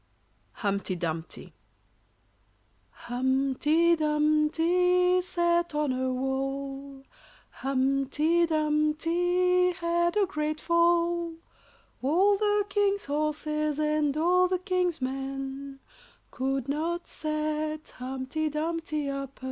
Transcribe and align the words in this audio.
Humpty 0.53 0.95
Dumpty 0.95 1.53
sat 5.21 5.75
on 5.75 5.91
a 5.91 6.11
wall, 6.11 7.03
Humpty 7.51 8.47
Dumpty 8.47 9.71
had 9.73 10.17
a 10.17 10.25
great 10.25 10.59
fall; 10.59 11.35
All 12.01 12.35
the 12.35 12.65
king's 12.67 13.05
horses 13.05 13.77
and 13.77 14.17
all 14.17 14.47
the 14.47 14.57
king's 14.57 14.99
men 15.03 15.79
Could 16.31 16.67
not 16.67 17.05
set 17.05 17.89
Humpty 17.97 18.49
Dumpty 18.49 19.07
up 19.07 19.33
again. 19.37 19.39